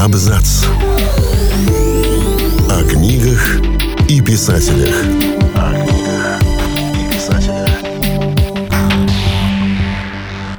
[0.00, 0.64] Абзац.
[2.70, 3.60] О книгах
[4.08, 4.94] и писателях.
[5.54, 6.40] О книгах
[6.94, 7.68] и писателях.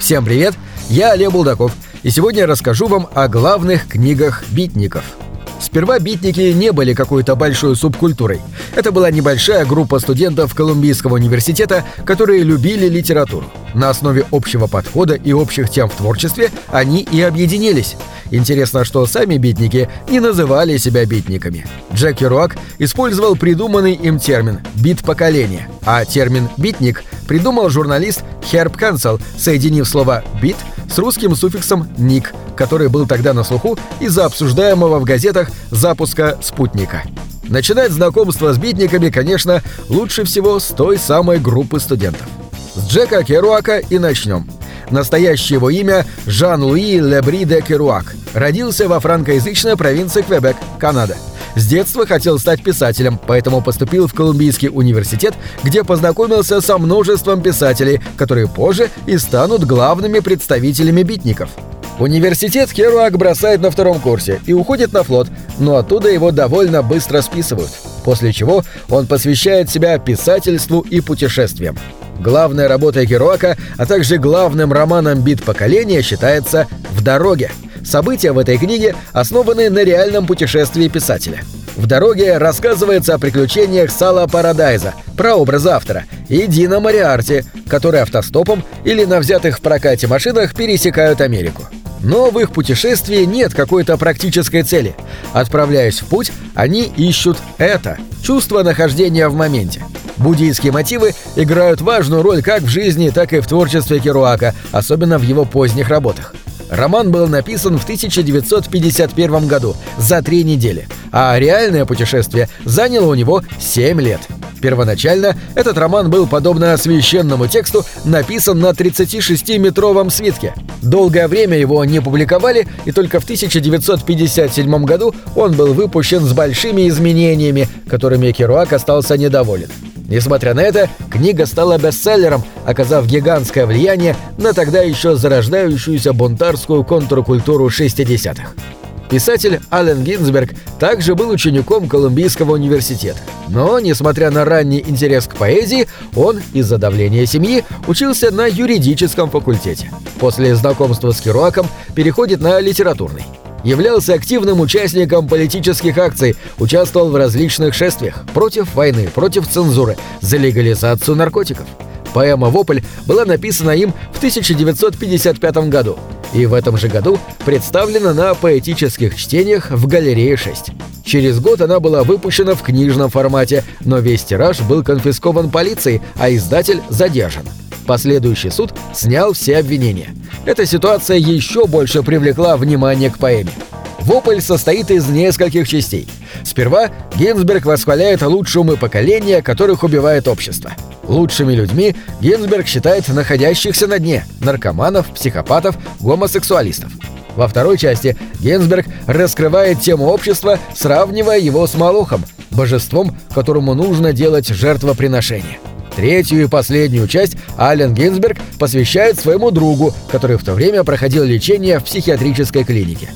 [0.00, 0.56] Всем привет!
[0.90, 1.72] Я Олег Булдаков,
[2.02, 5.04] и сегодня я расскажу вам о главных книгах битников–
[5.68, 8.40] Сперва битники не были какой-то большой субкультурой.
[8.74, 13.44] Это была небольшая группа студентов Колумбийского университета, которые любили литературу.
[13.74, 17.96] На основе общего подхода и общих тем в творчестве они и объединились.
[18.30, 21.66] Интересно, что сами битники не называли себя битниками.
[21.92, 29.20] Джек Керуак использовал придуманный им термин «бит поколения», а термин «битник» придумал журналист Херб Кансел,
[29.36, 30.56] соединив слово «бит»
[30.90, 37.04] с русским суффиксом «ник», который был тогда на слуху из-за обсуждаемого в газетах запуска «Спутника».
[37.44, 42.26] Начинать знакомство с битниками, конечно, лучше всего с той самой группы студентов.
[42.74, 44.50] С Джека Керуака и начнем.
[44.90, 48.16] Настоящее его имя Жан-Луи Лебри де Керуак.
[48.34, 51.16] Родился во франкоязычной провинции Квебек, Канада.
[51.54, 58.00] С детства хотел стать писателем, поэтому поступил в Колумбийский университет, где познакомился со множеством писателей,
[58.16, 61.50] которые позже и станут главными представителями битников–
[61.98, 65.26] Университет Керуак бросает на втором курсе и уходит на флот,
[65.58, 67.70] но оттуда его довольно быстро списывают,
[68.04, 71.76] после чего он посвящает себя писательству и путешествиям.
[72.20, 77.50] Главной работой Керуака, а также главным романом «Бит поколения» считается «В дороге».
[77.84, 81.42] События в этой книге основаны на реальном путешествии писателя.
[81.76, 89.04] В дороге рассказывается о приключениях Сала Парадайза, прообраза автора, и Дина Мариарти, которые автостопом или
[89.04, 91.68] на взятых в прокате машинах пересекают Америку.
[92.00, 94.94] Но в их путешествии нет какой-то практической цели.
[95.32, 99.82] Отправляясь в путь, они ищут это– чувство нахождения в моменте.
[100.16, 105.22] Буддийские мотивы играют важную роль как в жизни, так и в творчестве Керуака, особенно в
[105.22, 106.34] его поздних работах.
[106.70, 113.42] Роман был написан в 1951 году, за три недели, а реальное путешествие заняло у него
[113.58, 114.20] 7 лет–
[114.60, 120.54] Первоначально этот роман был, подобно священному тексту, написан на 36-метровом свитке.
[120.82, 126.88] Долгое время его не публиковали, и только в 1957 году он был выпущен с большими
[126.88, 129.68] изменениями, которыми Керуак остался недоволен.
[130.08, 137.68] Несмотря на это, книга стала бестселлером, оказав гигантское влияние на тогда еще зарождающуюся бунтарскую контркультуру
[137.68, 138.77] 60-х.
[139.10, 143.20] Писатель Аллен Гинзберг также был учеником Колумбийского университета.
[143.48, 149.90] Но, несмотря на ранний интерес к поэзии, он из-за давления семьи учился на юридическом факультете.
[150.20, 153.24] После знакомства с Керуаком переходит на литературный.
[153.64, 161.16] Являлся активным участником политических акций, участвовал в различных шествиях против войны, против цензуры, за легализацию
[161.16, 161.66] наркотиков.
[162.12, 165.98] Поэма «Вопль» была написана им в 1955 году
[166.32, 170.70] и в этом же году представлена на поэтических чтениях в галерее 6.
[171.04, 176.30] Через год она была выпущена в книжном формате, но весь тираж был конфискован полицией, а
[176.30, 177.46] издатель задержан.
[177.86, 180.14] Последующий суд снял все обвинения.
[180.44, 183.52] Эта ситуация еще больше привлекла внимание к поэме.
[184.00, 186.06] Вопль состоит из нескольких частей.
[186.44, 190.72] Сперва Гинзберг восхваляет лучшие умы поколения, которых убивает общество.
[191.08, 196.92] Лучшими людьми Гинзберг считает находящихся на дне– наркоманов, психопатов, гомосексуалистов.
[197.34, 204.48] Во второй части Гинзберг раскрывает тему общества, сравнивая его с Малохом, божеством, которому нужно делать
[204.48, 205.58] жертвоприношение.
[205.96, 211.78] Третью и последнюю часть Ален Гинзберг посвящает своему другу, который в то время проходил лечение
[211.78, 213.08] в психиатрической клинике.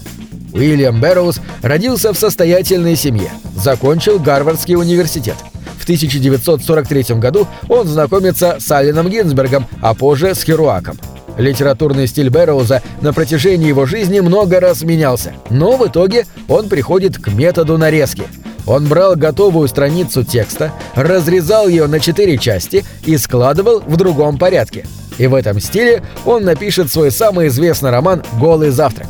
[0.55, 5.37] Уильям Бэрроуз родился в состоятельной семье, закончил Гарвардский университет–
[5.83, 10.97] в 1943 году он знакомится с Алленом Гинзбергом, а позже с Херуаком.
[11.37, 17.19] Литературный стиль Бэрроуза на протяжении его жизни много раз менялся, но в итоге он приходит
[17.19, 18.23] к методу нарезки.
[18.65, 24.87] Он брал готовую страницу текста, разрезал ее на четыре части и складывал в другом порядке.
[25.19, 29.09] И в этом стиле он напишет свой самый известный роман «Голый завтрак».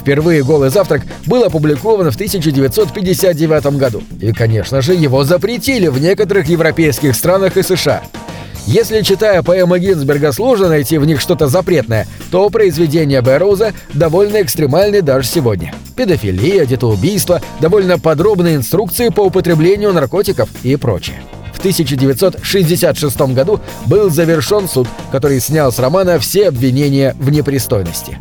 [0.00, 4.02] Впервые «Голый завтрак» был опубликован в 1959 году.
[4.18, 8.02] И, конечно же, его запретили в некоторых европейских странах и США.
[8.66, 15.02] Если, читая поэмы Гинзберга, сложно найти в них что-то запретное, то произведения Бэрроуза довольно экстремальны
[15.02, 15.74] даже сегодня.
[15.96, 21.20] Педофилия, детоубийство, довольно подробные инструкции по употреблению наркотиков и прочее.
[21.52, 28.18] В 1966 году был завершен суд, который снял с романа все обвинения в непристойности.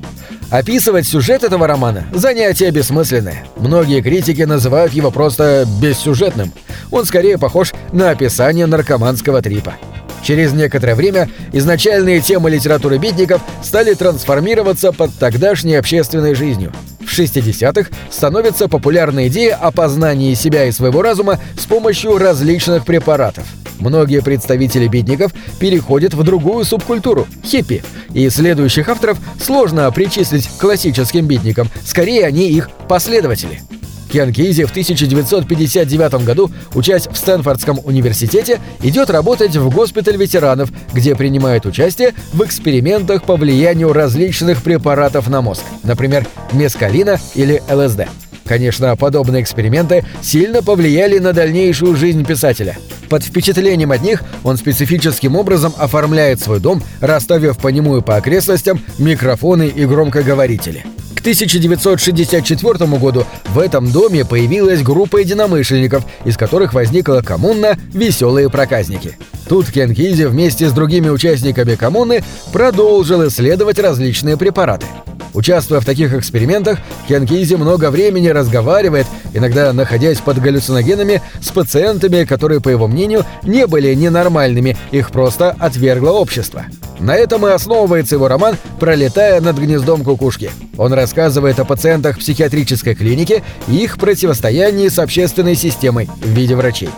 [0.52, 3.46] Описывать сюжет этого романа– занятие бессмысленное.
[3.58, 6.52] Многие критики называют его просто бессюжетным.
[6.90, 9.76] Он скорее похож на описание наркоманского трипа.
[10.24, 16.74] Через некоторое время изначальные темы литературы битников стали трансформироваться под тогдашней общественной жизнью.
[17.20, 22.86] В В 60-х становится популярна идея о познании себя и своего разума с помощью различных
[22.86, 23.44] препаратов.
[23.78, 27.84] Многие представители битников переходят в другую субкультуру– хиппи,
[28.14, 33.62] и следующих авторов сложно причислить к классическим битникам, скорее они их последователи.
[34.12, 41.16] Кен Кейзи в 1959 году, учась в Стэнфордском университете, идет работать в госпиталь ветеранов, где
[41.16, 48.08] принимает участие в экспериментах по влиянию различных препаратов на мозг, например, мескалина или ЛСД.
[48.46, 52.78] Конечно, подобные эксперименты сильно повлияли на дальнейшую жизнь писателя.
[53.08, 58.16] Под впечатлением от них он специфическим образом оформляет свой дом, расставив по нему и по
[58.16, 60.84] окрестностям микрофоны и громкоговорители.
[61.20, 69.18] К 1964 году в этом доме появилась группа единомышленников, из которых возникла коммуна «Веселые проказники».
[69.50, 72.24] Тут Кен Кизи вместе с другими участниками коммуны
[72.54, 74.86] продолжил исследовать различные препараты.
[75.34, 82.24] Участвуя в таких экспериментах, Кен Кизи много времени разговаривает, иногда находясь под галлюциногенами, с пациентами,
[82.24, 86.66] которые, по его мнению, не были ненормальными, их просто отвергло общество.
[87.00, 90.52] На этом и основывается его роман «Пролетая над гнездом кукушки».
[90.78, 96.90] Он рассказывает о пациентах психиатрической клиники и их противостоянии с общественной системой в виде врачей.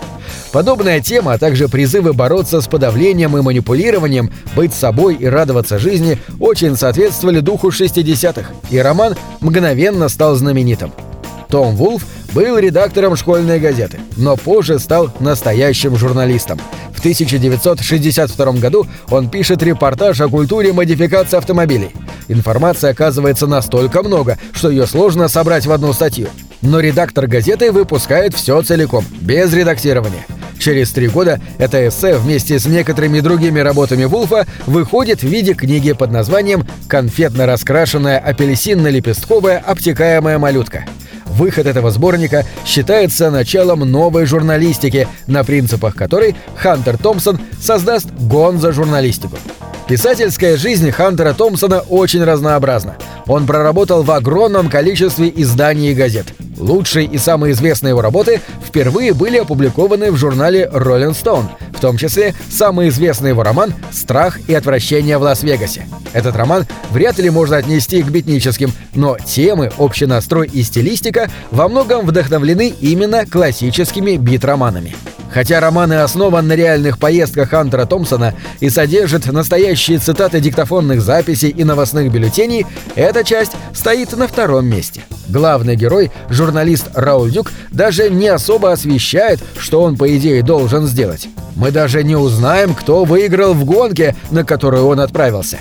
[0.51, 6.19] Подобная тема, а также призывы бороться с подавлением и манипулированием, быть собой и радоваться жизни
[6.39, 10.91] очень соответствовали духу 60-х, и роман мгновенно стал знаменитым.
[11.49, 16.59] Том Вулф был редактором школьной газеты, но позже стал настоящим журналистом.
[16.93, 21.91] В 1962 году он пишет репортаж о культуре модификации автомобилей.
[22.27, 26.27] Информации оказывается настолько много, что ее сложно собрать в одну статью.
[26.61, 30.25] Но редактор газеты выпускает все целиком, без редактирования.
[30.59, 35.91] Через три года это эссе вместе с некоторыми другими работами Вулфа выходит в виде книги
[35.93, 40.85] под названием «Конфетно раскрашенная апельсинно-лепестковая обтекаемая малютка».
[41.25, 48.71] Выход этого сборника считается началом новой журналистики, на принципах которой Хантер Томпсон создаст гон за
[48.71, 49.37] журналистику.
[49.87, 52.97] Писательская жизнь Хантера Томпсона очень разнообразна.
[53.25, 56.27] Он проработал в огромном количестве изданий и газет.
[56.61, 61.97] Лучшие и самые известные его работы впервые были опубликованы в журнале Rolling Stone, в том
[61.97, 65.87] числе самый известный его роман «Страх и отвращение в Лас-Вегасе».
[66.13, 71.67] Этот роман вряд ли можно отнести к битническим, но темы, общий настрой и стилистика во
[71.67, 74.95] многом вдохновлены именно классическими бит-романами.
[75.33, 81.49] Хотя роман и основан на реальных поездках Хантера Томпсона и содержит настоящие цитаты диктофонных записей
[81.49, 85.03] и новостных бюллетеней, эта часть стоит на втором месте.
[85.29, 91.29] Главный герой, журналист Рауль Дюк, даже не особо освещает, что он, по идее, должен сделать.
[91.55, 95.59] Мы даже не узнаем, кто выиграл в гонке, на которую он отправился.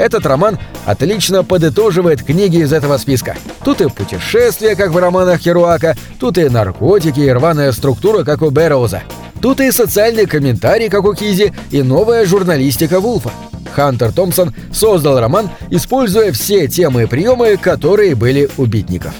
[0.00, 3.36] Этот роман отлично подытоживает книги из этого списка.
[3.62, 8.50] Тут и путешествия, как в романах Херуака, тут и наркотики, и рваная структура, как у
[8.50, 9.02] Бэрроуза.
[9.42, 13.30] Тут и социальный комментарий, как у Кизи, и новая журналистика Вулфа.
[13.74, 19.12] Хантер Томпсон создал роман, используя все темы и приемы, которые были у битников.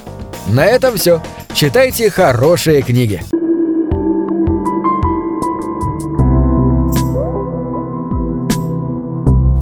[0.46, 1.22] На этом все.
[1.52, 3.22] Читайте хорошие книги.